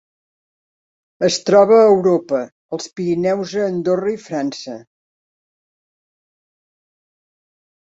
[1.27, 2.41] Es troba a Europa:
[2.79, 4.81] els Pirineus a Andorra i França.